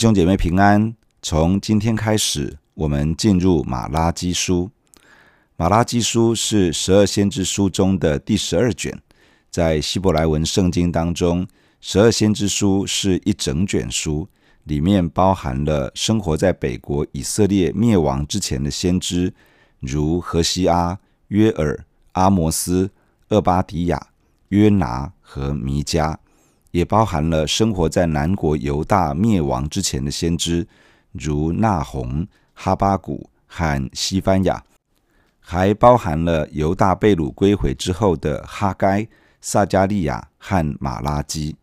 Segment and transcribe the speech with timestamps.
[0.00, 0.96] 弟兄姐妹平安。
[1.20, 4.70] 从今天开始，我们进入马拉基书。
[5.56, 8.98] 马拉基书是十二先知书中的第十二卷。
[9.50, 11.46] 在希伯来文圣经当中，
[11.82, 14.26] 十二先知书是一整卷书，
[14.64, 19.34] 里面包含了生活在北国以色列灭亡之前的先知，
[19.80, 22.90] 如何西阿、约尔、阿摩斯、
[23.28, 24.06] 厄巴迪亚、
[24.48, 26.16] 约拿和弥迦，
[26.70, 30.66] 也包含了生活在南国犹大灭亡之前的先知。
[31.12, 34.62] 如纳鸿、哈巴谷和西番雅，
[35.40, 39.08] 还包含了犹大被掳归回之后的哈该、
[39.40, 41.56] 撒迦利亚和马拉基。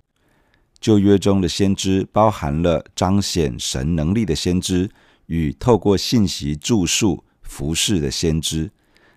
[0.81, 4.89] 旧约中的先知包含了彰显神能力的先知
[5.27, 8.69] 与透过信息著述服事的先知，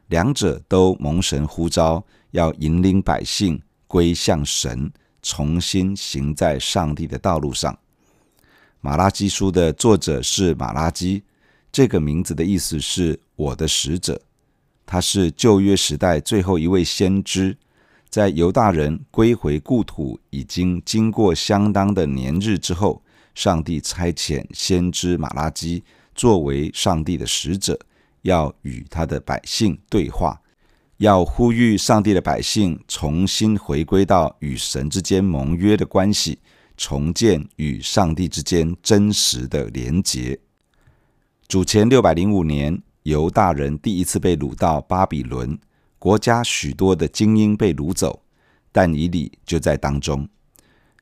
[0.07, 7.79] 两者都蒙神呼召，要引领百姓归向神，重新行在上帝的道路上。
[8.81, 11.23] 马拉基书的作者是马拉基，
[11.71, 14.21] 这个名字的意思是“我的使者”。
[14.87, 17.57] 他是旧约时代最后一位先知，
[18.09, 23.03] 在犹大人归回故土已经经过相当的年日之后，
[23.35, 27.79] 上帝差遣先知马拉基作为上帝的使者，
[28.23, 30.41] 要与他的百姓对话，
[31.01, 36.39] 要呼吁上帝的百姓重新回归到与神之间盟约的关系。
[36.77, 40.39] 重建与上帝之间真实的连结。
[41.47, 45.59] 主前六百零五年，犹大人第一次被掳到巴比伦，
[45.99, 48.23] 国家许多的精英被掳走，
[48.73, 50.27] 但以理就在当中。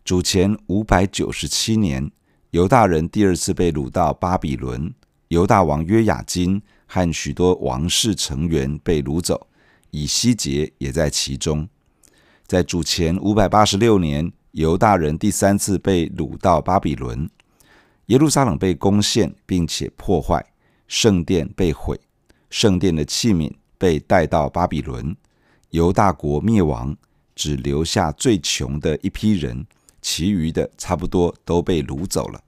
[0.05, 2.11] 主前五百九十七年，
[2.51, 4.93] 犹大人第二次被掳到巴比伦，
[5.29, 9.47] 犹大王约雅斤和许多王室成员被掳走，
[9.91, 11.68] 以西结也在其中。
[12.46, 14.33] 在主前五百八十六年。
[14.52, 17.30] 犹大人第三次被掳到巴比伦，
[18.07, 20.45] 耶路撒冷被攻陷并且破坏，
[20.89, 22.01] 圣殿被毁，
[22.48, 25.14] 圣殿的器皿被带到巴比伦，
[25.70, 26.96] 犹大国灭亡，
[27.36, 29.64] 只留下最穷的一批人，
[30.01, 32.42] 其余的差不多都被掳走了。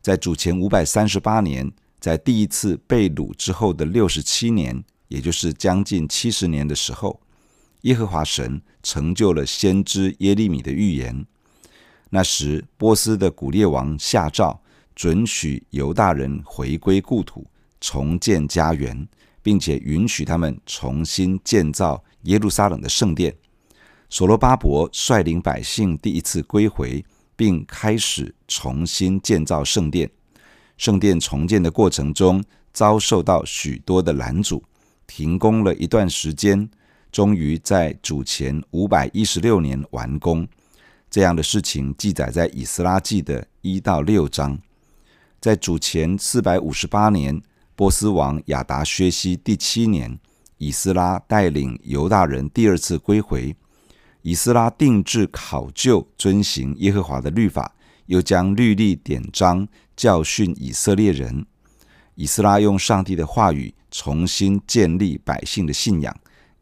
[0.00, 7.20] 在主前五百三十八年，在第一次被掳之后的六十七年，也就是将近七十年的时候。
[7.82, 11.24] 耶和华神成就了先知耶利米的预言。
[12.10, 14.60] 那时，波斯的古列王下诏，
[14.94, 17.46] 准许犹大人回归故土，
[17.80, 19.06] 重建家园，
[19.42, 23.36] 并且允许他们重新建造耶路撒冷的圣殿。
[24.08, 27.04] 所罗巴伯率领百姓第一次归回，
[27.36, 30.10] 并开始重新建造圣殿。
[30.78, 32.42] 圣殿重建的过程中，
[32.72, 34.62] 遭受到许多的拦阻，
[35.06, 36.68] 停工了一段时间。
[37.12, 40.46] 终于在主前五百一十六年完工，
[41.08, 44.58] 这样的事情记载在以斯拉记的一到六章。
[45.40, 47.40] 在主前四百五十八年，
[47.74, 50.18] 波斯王亚达薛西第七年，
[50.58, 53.56] 以斯拉带领犹大人第二次归回。
[54.20, 57.74] 以斯拉定制考究遵行耶和华的律法，
[58.06, 61.46] 又将律例典章教训以色列人。
[62.16, 66.14] 以斯拉用上帝的话语重新建立百姓的信仰。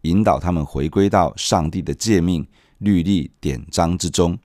[0.03, 2.47] 引导他们回归到上帝的诫命、
[2.78, 4.39] 律例、典章之中。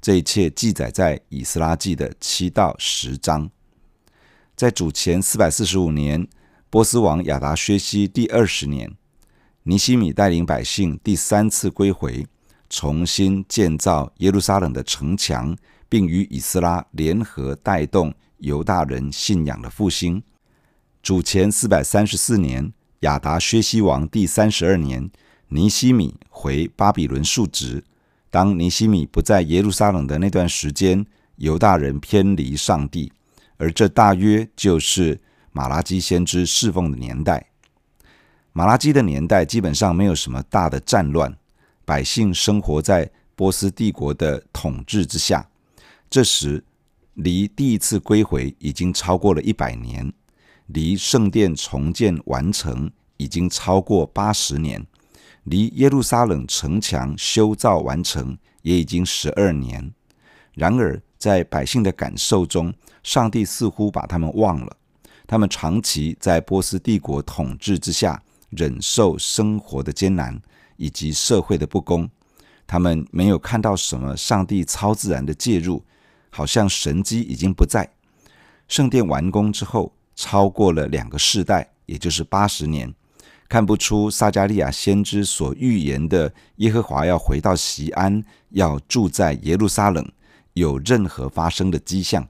[0.00, 3.50] 这一切记载在以斯拉记的七到十章。
[4.56, 6.26] 在主前四百四十五年，
[6.70, 8.90] 波斯王亚达薛西第二十年，
[9.64, 12.26] 尼希米带领百姓第三次归回，
[12.70, 15.54] 重新建造耶路撒冷的城墙，
[15.90, 20.22] 并与以斯拉联合带动犹大人信仰的复兴。
[21.02, 22.72] 主前四百三十四年。
[23.00, 25.10] 亚达薛西王第三十二年，
[25.48, 27.82] 尼希米回巴比伦述职。
[28.28, 31.06] 当尼希米不在耶路撒冷的那段时间，
[31.36, 33.10] 犹大人偏离上帝，
[33.56, 35.18] 而这大约就是
[35.50, 37.46] 马拉基先知侍奉的年代。
[38.52, 41.34] 马拉基的年代基本上没有什么大的战乱，
[41.86, 45.48] 百姓生活在波斯帝国的统治之下。
[46.10, 46.62] 这时，
[47.14, 50.12] 离第一次归回已经超过了一百年。
[50.72, 54.86] 离圣殿重建完成已经超过八十年，
[55.44, 59.92] 离耶路撒冷城墙修造完成也已经十二年。
[60.54, 62.72] 然而，在百姓的感受中，
[63.02, 64.76] 上帝似乎把他们忘了。
[65.26, 70.40] 他们长期在波斯帝国统治之下，忍受生活的艰难
[70.76, 72.08] 以及社会的不公。
[72.66, 75.84] 他们没有看到什么上帝超自然的介入，
[76.30, 77.92] 好像神迹已经不在。
[78.68, 82.94] 圣殿完工之后，超过了两个世代，也就是八十年，
[83.48, 90.06] 看不出撒迦利亚先知所预言的耶和华要回到西安，要住在耶路撒冷，
[90.52, 92.28] 有任何发生的迹象。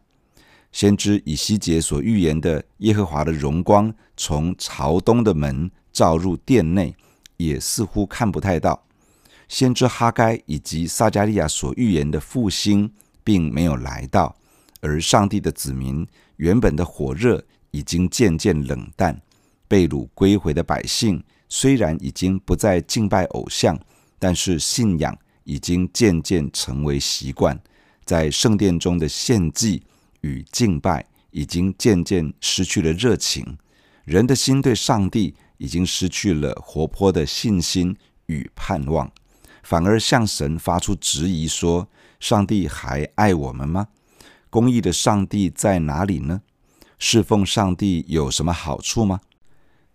[0.70, 6.94] 先知以西结所预言的耶和华的荣光从朝东的门照入殿内，
[7.38, 8.80] 也似乎看不太到。
[9.48, 12.92] 先知哈该以及撒迦利亚所预言的复兴
[13.24, 14.36] 并没有来到，
[14.80, 19.20] 而上帝的子民原本的火热已经渐渐冷淡。
[19.68, 23.78] 被掳归回的百姓虽然已经不再敬拜偶像，
[24.18, 27.60] 但是信仰已经渐渐成为习惯，
[28.04, 29.82] 在圣殿中的献祭。
[30.22, 33.56] 与敬拜已经渐渐失去了热情，
[34.04, 37.96] 人的心对上帝已经失去了活泼的信心
[38.26, 39.10] 与盼望，
[39.62, 41.88] 反而向神发出质疑说
[42.20, 43.88] ：“上帝还爱我们吗？
[44.50, 46.42] 公义的上帝在哪里呢？
[47.00, 49.18] 侍奉上帝有什么好处吗？”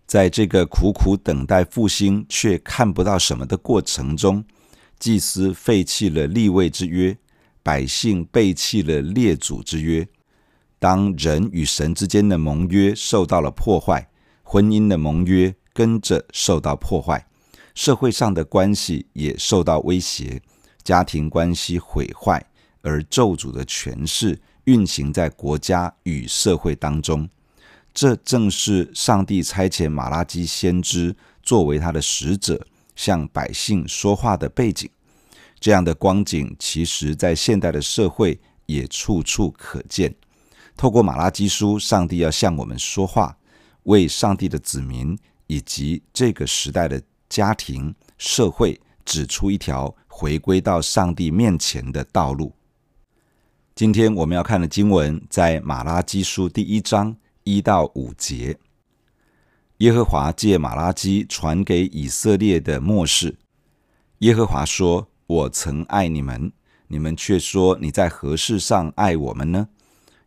[0.06, 4.44] 在这个苦苦等待复兴却看不到什么的过程中，
[5.00, 7.18] 祭司废弃了立位之约，
[7.62, 10.06] 百姓背弃了列祖之约。
[10.78, 14.08] 当人与神之间的盟约受到了破坏，
[14.44, 17.26] 婚姻的盟约跟着受到破坏，
[17.74, 20.40] 社会上的关系也受到威胁，
[20.84, 22.46] 家庭关系毁坏，
[22.82, 27.28] 而咒诅的权势运行在国家与社会当中。
[27.92, 32.64] 这正是上帝差遣马拉基先知作为他的使者，
[32.94, 34.88] 向百姓说话的背景。
[35.58, 40.14] 这样的光景，其实在现代的社会也处处可见。
[40.76, 43.34] 透过马拉基书，上帝要向我们说话，
[43.84, 52.52] 为上帝的子民以及这个时代的家庭、社会指出一条回归到上帝面前的道路。
[53.76, 57.14] 今天我们要看的经文在马拉基书第一章
[57.44, 58.58] 一到五节。
[59.76, 63.36] 耶和华借马拉基传给以色列的末世。
[64.20, 66.50] 耶和华说：“我曾爱你们，
[66.88, 69.68] 你们却说你在何事上爱我们呢？”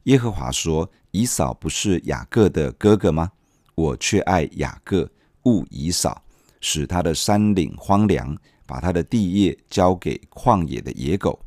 [0.06, 3.31] 耶和华说：“以扫不是雅各的哥哥吗？
[3.74, 5.10] 我却爱雅各，
[5.46, 6.22] 恶以扫，
[6.62, 8.38] 使他的山岭荒凉，
[8.68, 11.40] 把他的地业交给旷野的野狗。”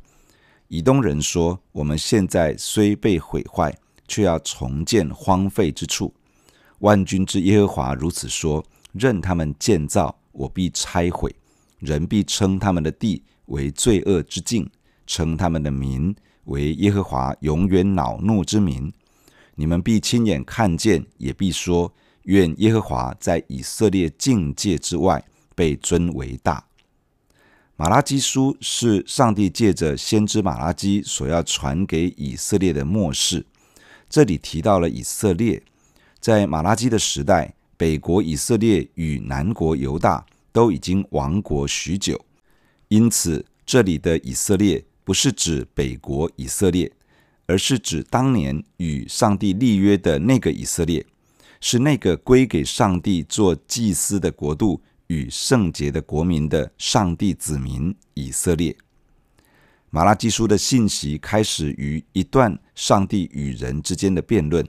[0.75, 3.77] 以东人说：“我们现在虽被毁坏，
[4.09, 6.15] 却要重建荒废之处。
[6.79, 11.29] 万军之耶和华如此说：任他们建造，我必拆毁；
[11.79, 14.67] 人必称他们的地为罪恶之境，
[15.07, 18.91] 称他们的民。”为耶和华永远恼怒之民，
[19.55, 21.93] 你们必亲眼看见，也必说：
[22.23, 25.23] 愿耶和华在以色列境界之外
[25.55, 26.65] 被尊为大。
[27.83, 33.45] 马拉基书是上帝借着先知马拉基所要传给以色列的末世。
[34.09, 35.61] 这里提到了以色列，
[36.21, 42.25] 在马拉基的时代，北国以色列与南国犹大都已经亡国许久，
[42.87, 44.85] 因此这里的以色列。
[45.03, 46.93] 不是指北国以色列，
[47.47, 51.05] 而是指当年与上帝立约的那个以色列，
[51.61, 54.81] 是那个归给上帝做祭司的国度
[55.13, 58.75] 与圣洁的国民的上帝子民以色列。
[59.91, 64.67] 马拉基书的信息开始于一段上帝与人之间的辩论，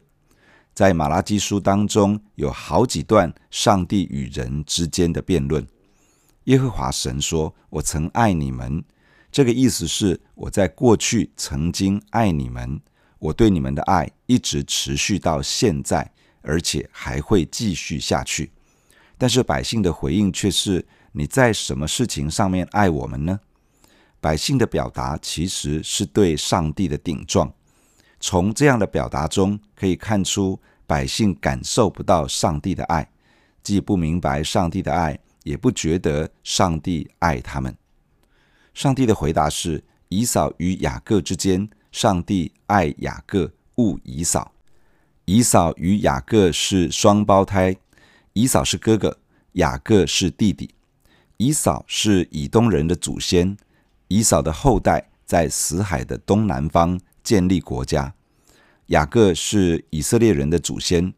[0.73, 5.65] 在马拉基书当中有好几段上帝与人之间的辩论。
[6.43, 8.83] 耶和华神说：“我曾爱你们。”
[9.31, 12.81] 这个意思是我在过去曾经爱你们，
[13.17, 18.51] 我对你们的爱一直持续到现在，而且还会继续下去。
[19.23, 23.39] 但是百姓的回应却是：你在什么事情上面爱我们呢？
[24.19, 27.49] 百姓的表达其实是对上帝的顶撞。
[28.19, 33.09] 从这样的表达中可以看出，百姓感受不到上帝的爱，
[33.63, 37.73] 既不明白上帝的爱，也不觉得上帝爱他们。
[38.73, 44.51] 上帝的回答是：以扫与雅各之间，上帝爱雅各，勿以扫。
[45.23, 47.73] 以扫与雅各是双胞胎，
[48.33, 49.17] 以扫是哥哥，
[49.53, 50.73] 雅各是弟弟。
[51.37, 53.57] 以扫是以东人的祖先，
[54.07, 58.13] 以扫的后代在死海的东南方建立国家。
[58.87, 61.13] 雅各是以色列人的祖先，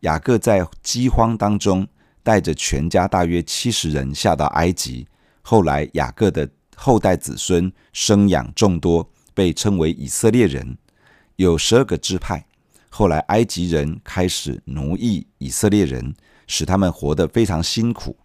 [0.00, 1.86] 雅各在饥荒当中
[2.22, 5.06] 带着全家大约七十人下到埃及，
[5.42, 6.48] 后来雅各的。
[6.80, 10.78] 后代子孙生养众多，被称为以色列人，
[11.34, 12.46] 有十二个支派。
[12.88, 16.14] 后来埃及人开始奴役以色列人，
[16.48, 18.16] 使他们活得非常辛苦。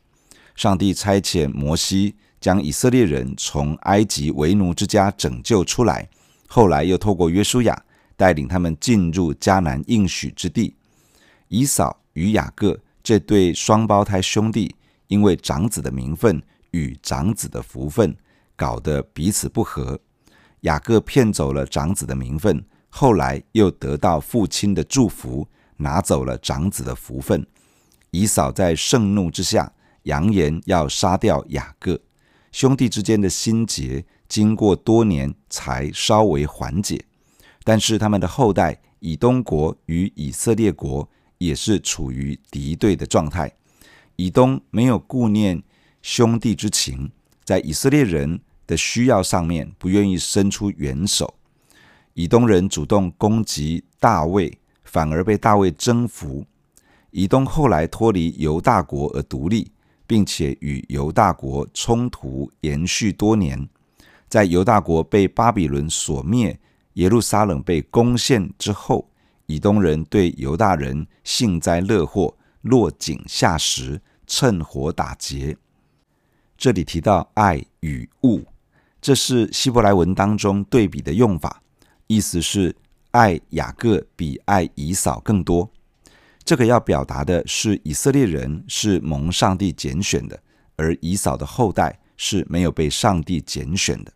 [0.55, 6.09] 上帝差遣摩西将以色列人从埃及为奴之家拯救出来，
[6.47, 7.79] 后来又透过约书亚
[8.15, 10.75] 带领他们进入迦南应许之地。
[11.49, 14.75] 以扫与雅各这对双胞胎兄弟，
[15.07, 18.15] 因为长子的名分与长子的福分。
[18.55, 19.99] 搞得彼此不和，
[20.61, 25.45] 雅各骗走了长子的名分，后来又得到父亲的祝福，
[25.77, 27.45] 拿走了长子的福分。
[28.13, 31.99] 以扫在盛怒之下，扬言要杀掉雅各。
[32.51, 37.03] 兄弟之间的心结，经过多年才稍微缓解。
[37.63, 43.51] 但是他们的后代以东国与以色列国也是处于敌对的状态。
[44.15, 45.63] 以东没有顾念
[46.03, 47.09] 兄弟之情，
[47.43, 51.33] 在以色列人的需要上面不愿意伸出援手。
[52.13, 56.45] 以东人主动攻击大卫，反而被大卫征服。
[57.13, 59.71] 以东后来脱离犹大国而独立，
[60.07, 63.69] 并且与犹大国冲突延续多年。
[64.27, 66.59] 在犹大国被巴比伦所灭，
[66.93, 69.07] 耶路撒冷被攻陷之后，
[69.45, 75.55] 以东人对犹大人幸灾乐祸，落井下石，趁火打劫。
[76.57, 78.41] 这里提到爱与恶，
[78.99, 81.61] 这是希伯来文当中对比的用法，
[82.07, 82.75] 意思是
[83.11, 85.69] 爱雅各比爱以扫更多。
[86.45, 90.37] 这个要表达的是，以色列人是蒙上帝拣选的，
[90.75, 94.11] 而以扫的后代是没有被上帝拣选的。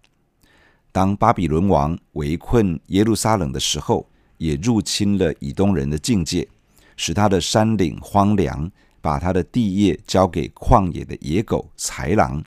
[0.92, 6.46] 当巴比伦王围困耶路撒冷的时候，也入侵了以东人的境界，
[6.98, 8.70] 使他的山岭荒凉，
[9.00, 12.44] 把他的地业交给旷野的野狗、豺狼，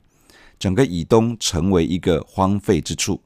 [0.59, 3.19] 整个以东成为一个荒废之处。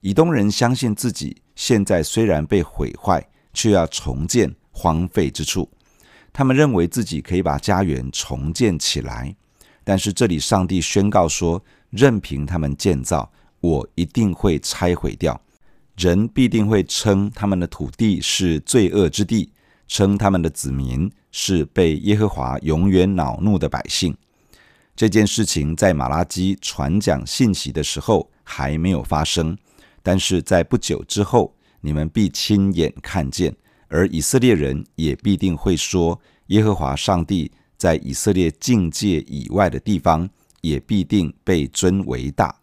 [0.00, 5.68] 以东人相信自己现在虽然被毁坏，却要重建荒废之处。
[6.38, 9.34] 他们认为自己可以把家园重建起来，
[9.82, 13.28] 但是这里上帝宣告说：任凭他们建造，
[13.58, 15.40] 我一定会拆毁掉。
[15.96, 19.50] 人必定会称他们的土地是罪恶之地，
[19.88, 24.16] 称他们的子民是被耶和华永远恼怒的百姓。
[24.94, 29.58] 这件事情在马拉基传讲信息的时候还没有发生，
[30.04, 33.52] 但是在不久之后，你们必亲眼看见。
[33.88, 40.28] 而以色列人也必定会说，耶和华上帝在以色列境界以外的地方，
[40.60, 42.54] 也必定被尊为大。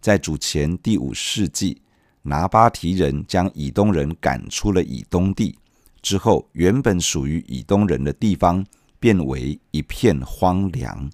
[0.00, 1.80] 在主前第五世纪，
[2.22, 5.56] 拿巴提人将以东人赶出了以东地
[6.02, 8.64] 之后，原本属于以东人的地方
[8.98, 11.10] 变为一片荒凉。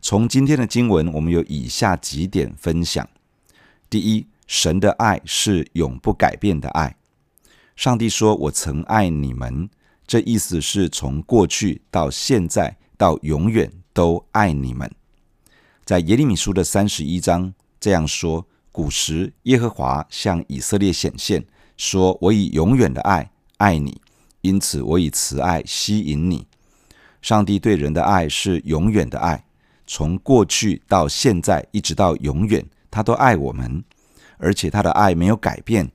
[0.00, 3.08] 从今天的经文，我们有以下几点分享：
[3.90, 6.96] 第一，神的爱是永不改变的爱。
[7.78, 9.70] 上帝说：“我曾爱你们。”
[10.04, 14.90] 这意思是从过去到现在到永远都爱你们。
[15.84, 24.00] 在耶利米书的三十一章这样说：“古时耶和华向以色列显现，说我以永远的爱爱你，
[24.40, 26.48] 因此我以慈爱吸引你。”
[27.22, 29.44] 上帝对人的爱是永远的爱，
[29.86, 33.84] 从过去到现在一直到永远，他都爱我们，
[34.38, 35.88] 而且他的爱没有改变。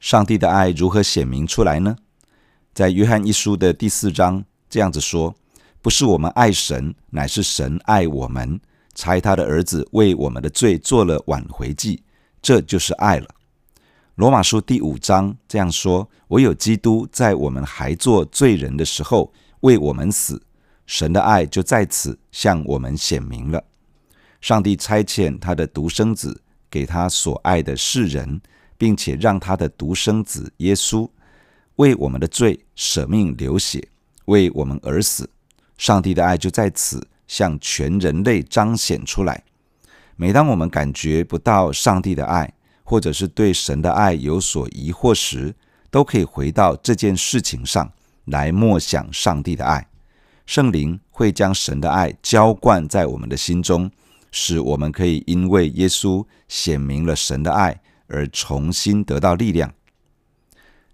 [0.00, 1.96] 上帝的爱如何显明出来呢？
[2.72, 5.34] 在约翰一书的第四章这样子说
[5.82, 8.60] ：“不是我们爱神，乃是神爱我们，
[8.94, 12.00] 差他的儿子为我们的罪做了挽回祭，
[12.40, 13.26] 这就是爱了。”
[14.14, 20.40] 罗马书第五章这样说：“唯有基督在我们还做罪人的时候为我们死，
[20.86, 23.64] 神的爱就在此向我们显明了。
[24.40, 26.40] 上帝差遣他的独生子
[26.70, 28.40] 给他所爱的世人。”
[28.78, 31.06] 并且让他的独生子耶稣
[31.76, 33.86] 为我们的罪舍命流血，
[34.26, 35.28] 为我们而死。
[35.76, 39.44] 上帝的爱就在此向全人类彰显出来。
[40.16, 45.54] 每当我们感觉不到上帝的爱，或者是对神的爱有所疑惑时，
[45.90, 47.92] 都可以回到这件事情上
[48.24, 49.86] 来默想上帝的爱。
[50.46, 53.90] 圣灵会将神的爱浇灌在我们的心中，
[54.32, 57.80] 使我们可以因为耶稣显明了神的爱。
[58.08, 59.72] 而重新得到力量。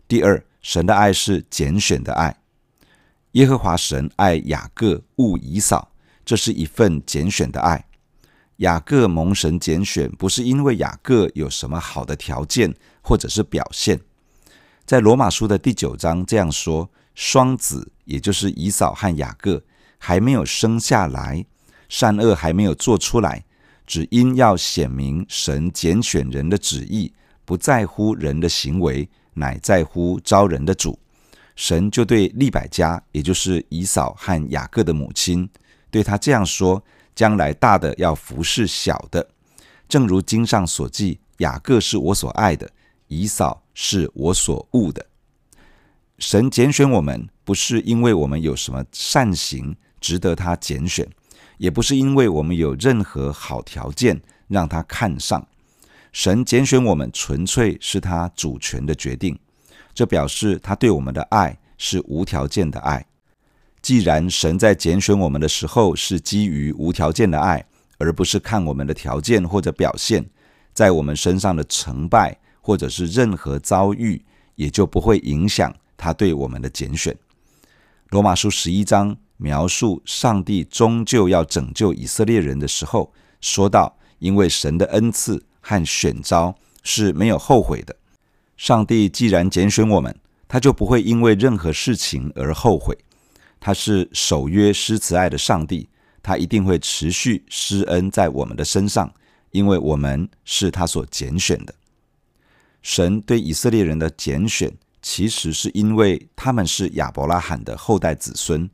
[0.06, 2.36] 第二，神的爱是拣选的爱。
[3.32, 5.90] 耶和华神爱雅各，恶以扫，
[6.24, 7.86] 这是一份拣选的爱。
[8.58, 13.98] 雅各蒙神拣选，不是因为雅各有什么好的条件或者是表现。
[14.84, 19.64] 在罗马书的第九章这样说：双子，也就是以扫和雅各，
[19.98, 21.44] 还没有生下来，
[21.88, 23.44] 善恶还没有做出来。
[23.86, 27.12] 只因要显明神拣选人的旨意，
[27.44, 30.98] 不在乎人的行为，乃在乎招人的主。
[31.56, 35.48] 神就对利百加，也就是以扫和雅各的母亲，
[35.90, 36.82] 对他这样说：
[37.14, 39.28] 将来大的要服侍小的，
[39.88, 42.68] 正如经上所记：雅各是我所爱的，
[43.06, 45.06] 以扫是我所恶的。
[46.18, 51.06] 神拣选我们，不是因为我们有什么善行值得他拣选。
[51.56, 55.46] 也不是因为我们有任何好条件让他看上，
[56.12, 59.38] 神拣选我们纯粹是他主权的决定。
[59.94, 63.06] 这表示他对我们的爱是无条件的爱。
[63.80, 67.64] 既然神在拣选我们的时候是基于无条件的爱，
[67.98, 70.24] 而不是看我们的条件或者表现，
[70.72, 74.24] 在我们身上的成败或者是任何遭遇，
[74.56, 77.16] 也就不会影响他对我们的拣选。
[78.08, 87.96] 罗马书十一章描述上帝终究要拯救以色列人的时候，说到：因为神的恩赐和选召是没有后悔的。
[88.56, 92.96] 上帝既然拣选我们，他就不会因为任何事情而后悔。
[93.58, 95.88] 他是守约施慈爱的上帝，
[96.22, 99.12] 他一定会持续施恩在我们的身上，
[99.50, 101.74] 因为我们是他所拣选的。
[102.82, 104.72] 神对以色列人的拣选，
[105.02, 108.70] 其实是因为他们是亚伯拉罕的后代子孙。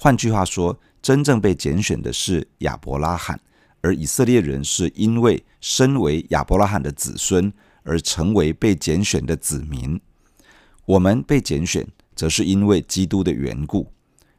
[0.00, 3.40] 换句话说，真正被拣选的是亚伯拉罕，
[3.80, 7.52] 而以色列人是因为身为亚伯拉罕的子孙
[7.82, 10.00] 而成为被拣选的子民。
[10.84, 13.88] 我们被拣选，则是因为基督的缘故。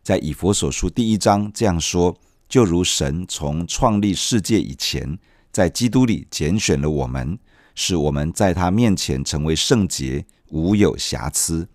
[0.02, 2.16] 在以弗所书第一章这样说：
[2.48, 5.20] 就如神从创立世界以前，
[5.52, 7.38] 在基督里拣选了我们，
[7.76, 11.68] 使我们在他面前成为圣洁，无有瑕疵。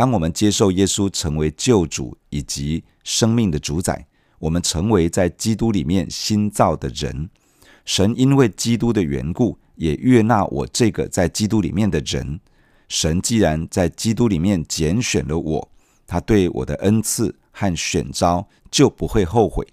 [0.00, 4.06] 当我们接受耶稣成为救主以及生命的主宰，
[4.38, 7.28] 我们成为在基督里面新造的人。
[7.84, 12.40] 神因为基督的缘故，也悦纳我这个在基督里面的人。
[12.88, 15.70] 神既然在基督里面拣选了我，
[16.06, 17.36] 他对我的恩赐。
[17.52, 19.66] 和选召就不会后悔。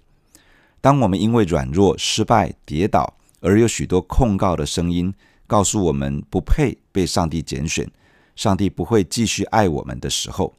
[0.82, 5.14] 当我们因为软弱、失败、跌倒，而有许多控告的声音
[5.46, 7.90] 告诉我们不配被上帝拣选，
[8.38, 10.54] 上帝不会继续爱我们的时候，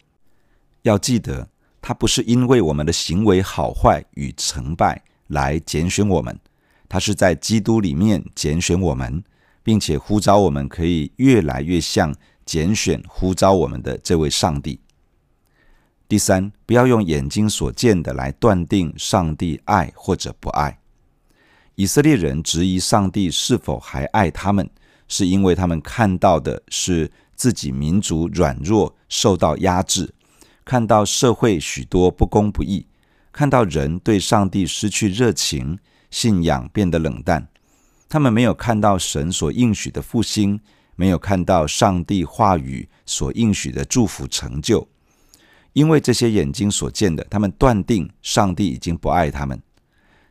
[0.81, 1.47] 要记得，
[1.81, 6.37] 他不是因为我们的行为好坏与成败来拣选我们，
[6.89, 9.23] 他是在基督里面拣选我们，
[9.63, 12.13] 并且呼召我们可以越来越像
[12.45, 14.81] 拣选呼召我们的这位上帝。
[16.09, 20.77] 第三，不要用眼睛所见的来断定上帝爱或者不爱。
[21.75, 24.69] 以色列人质疑上帝是否还爱他们，
[25.09, 30.13] 是因为他们看到的是自己民族软弱、受到压制，
[30.63, 32.85] 看到社会许多不公不义，
[33.33, 35.77] 看到人对上帝失去热情，
[36.09, 37.49] 信仰变得冷淡。
[38.07, 40.59] 他们没有看到神所应许的复兴，
[40.95, 44.87] 没有看到上帝话语所应许的祝福成就。
[45.73, 49.61] 因为这些眼睛所见的，他们断定上帝已经不爱他们。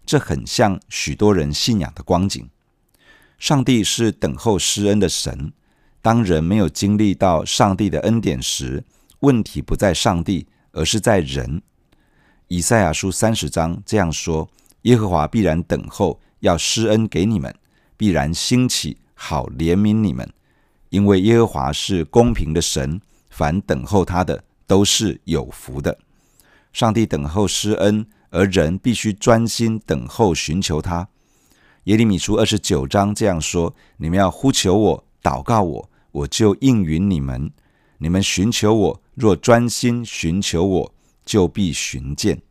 [0.05, 2.49] 这很像许多人信仰的光景。
[3.39, 5.53] 上帝是等候施恩的神。
[6.03, 8.85] 当人没有经历到上帝的恩典时，
[9.21, 11.63] 问题不在上帝，而是在人。
[12.49, 14.49] 以赛亚书三十章这样说
[14.83, 17.53] ：“耶和华必然等候，要施恩给你们；
[17.97, 20.29] 必然兴起，好怜悯你们。
[20.91, 25.99] 因为耶和华是公平的神，凡等候他的。”都是有福的。
[26.75, 31.09] 上帝等候施恩，而人必须专心等候寻求他。
[31.89, 37.51] 耶利米书二十九章这样说：“你们要呼求我，祷告我，我就应允你们。
[37.97, 42.43] 你们寻求我，若专心寻求我，就必寻见。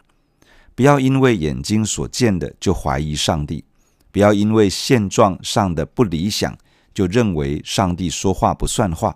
[0.73, 3.63] 不要因为眼睛所见的就怀疑上帝，
[4.11, 6.57] 不要因为现状上的不理想
[6.91, 9.15] 就认为上帝说话不算话。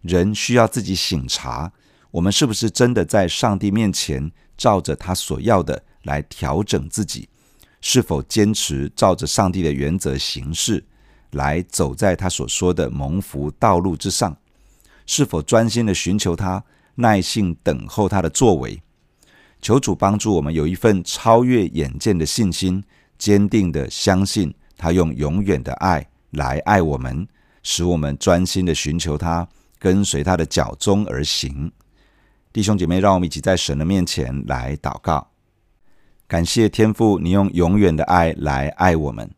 [0.00, 1.70] 人需要自己省察。”
[2.12, 7.28] 我们是不是真的在上帝面前照着他所要的来调整自己？
[7.86, 10.82] 是否坚持照着上帝的原则行事，
[11.32, 14.34] 来走在他所说的蒙福道路之上？
[15.04, 18.82] 是否专心的寻求他，耐心等候他的作为？
[19.60, 22.82] 求主帮助我们有一份超越眼见的信心，
[23.18, 27.28] 坚定的相信他用永远的爱来爱我们，
[27.62, 29.46] 使我们专心的寻求他，
[29.78, 31.70] 跟随他的脚踪而行。
[32.50, 35.28] 弟兄姐妹，让我们一起在神的面前来祷告，
[36.26, 39.30] 感谢天父，你用永远的爱来爱我们。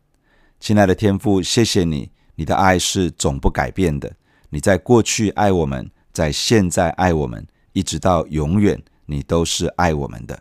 [0.59, 4.11] 亲爱的天父，谢谢你，你的爱是总不改变的。
[4.49, 10.39] 你在过去爱我们，在现在爱我们，一直到永远，你都是爱我们的。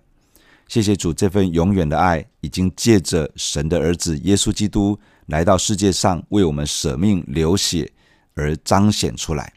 [0.69, 7.91] 谢谢主，这份永远的爱已经借着神的儿子耶稣基督来到世界上，为我们舍命流血
[8.35, 9.53] 而彰显出来。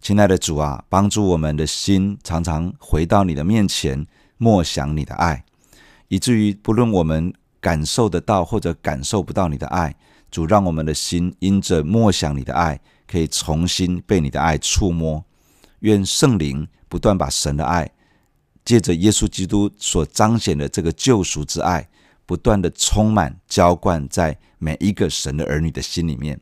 [0.00, 4.06] 亲爱的主啊，帮助我们的心常常回到你的面前，
[4.36, 5.44] 默想你的爱，
[6.12, 9.96] 以至于不论我们感受得到或者感受不到你的爱，
[10.30, 15.24] 主让我们的心因着默想你的爱，可以重新被你的爱触摸。
[15.78, 17.90] 愿圣灵不断把神的爱，
[18.62, 21.88] 借着耶稣基督所彰显的这个救赎之爱，
[22.26, 26.38] 不断的充满浇灌在每一个神的儿女的心里面。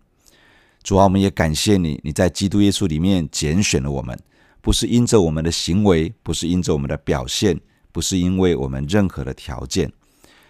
[0.83, 4.19] 主啊，我们也感谢你，你在基督耶稣里面拣选了我们，
[4.61, 7.61] 不是因着我们的行为，不是因着我们的表现，
[7.93, 9.93] 不是因为我们任何的条件。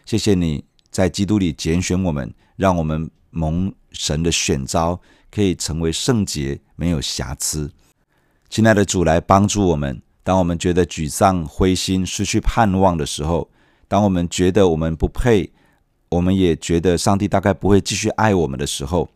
[0.05, 5.01] 谢谢你在基督里拣选我们，让我们蒙神的选召，
[5.31, 7.71] 可以成为圣洁，没有瑕疵。
[8.49, 10.03] 亲爱的主，来帮助我们。
[10.23, 13.49] 当我们觉得沮丧、灰心、失去盼望的时候，
[13.89, 15.51] 当我们觉得我们不配，
[16.09, 19.09] 我们也觉得上帝大概不会继续爱我们的时候，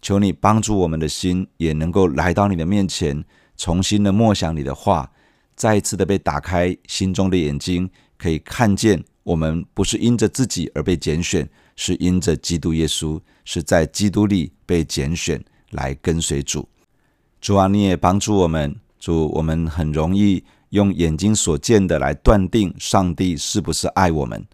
[0.00, 3.24] 求你帮助我们的心，也能够来到你的面前，
[3.56, 5.10] 重新的默想你的话，
[5.54, 7.88] 再一次的被打开心中的眼睛，
[8.18, 16.68] 可以看见我们不是因着自己而被拣选，是因着基督耶稣，是在基督里被拣选来跟随主。
[17.40, 18.74] 主啊，你也帮助我们。
[18.98, 24.46] 主，我们很容易用眼睛所见的来断定上帝是不是爱我们。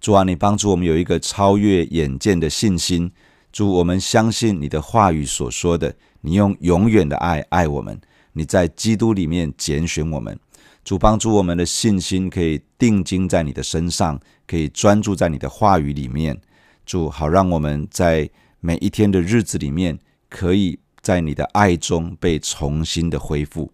[0.00, 3.12] 主啊，你帮助我们有一个超越眼见的信心。
[3.52, 8.00] 主，我们相信你的话语所说的，你用永远的爱爱我们。
[8.32, 10.38] 你在基督里面拣选我们。
[10.82, 16.40] 主，帮助我们的信心可以定睛在你的身上，可以专注在你的话语里面。
[16.86, 18.28] 主，好让我们在
[18.60, 23.70] 每一天的日子里面，可以在你的爱中被重新的恢复。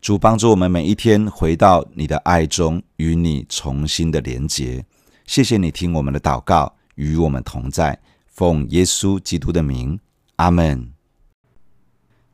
[0.00, 4.84] 主帮助我们每一天回到你的爱中，与你重新的连结。
[5.26, 7.98] 谢谢你听我们的祷告，与我们同在。
[8.26, 10.00] 奉耶稣基督的名，
[10.36, 10.99] 阿门。